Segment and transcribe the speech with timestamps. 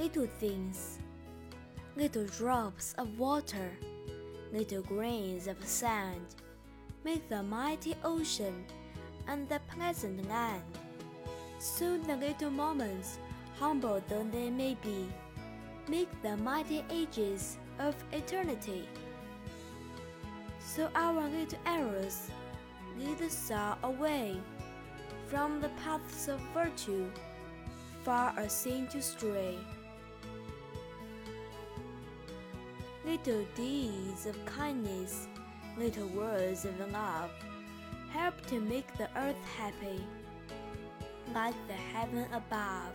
[0.00, 0.98] little things,
[1.94, 3.70] little drops of water,
[4.50, 6.24] little grains of sand,
[7.04, 8.64] make the mighty ocean
[9.28, 10.62] and the pleasant land.
[11.58, 13.18] So the little moments,
[13.58, 15.06] humble though they may be,
[15.86, 18.88] make the mighty ages of eternity.
[20.60, 22.30] So our little errors
[22.98, 24.38] lead us away
[25.26, 27.04] from the paths of virtue,
[28.02, 29.58] far a sin to stray.
[33.10, 35.26] Little deeds of kindness,
[35.76, 37.32] little words of love,
[38.12, 40.06] help to make the earth happy,
[41.34, 42.94] like the heaven above.